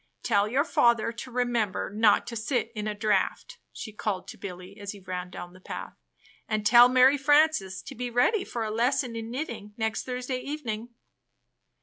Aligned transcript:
"Tell 0.23 0.47
your 0.47 0.63
father 0.63 1.11
to 1.11 1.29
remember 1.29 1.91
not 1.93 2.25
to 2.25 2.35
sit 2.35 2.71
in 2.73 2.87
a 2.87 2.95
draft," 2.95 3.59
she 3.71 3.93
called 3.93 4.27
to 4.29 4.37
Billy 4.39 4.79
as 4.79 4.93
he 4.93 4.99
ran 4.99 5.29
down 5.29 5.53
the 5.53 5.59
path, 5.59 5.93
"and 6.49 6.65
tell 6.65 6.89
Mary 6.89 7.19
Frances 7.19 7.83
to 7.83 7.93
be 7.93 8.09
ready 8.09 8.43
for 8.43 8.63
a 8.63 8.71
lesson 8.71 9.15
in 9.15 9.29
knitting 9.29 9.75
next 9.77 10.01
Thursday 10.03 10.39
evening." 10.39 10.89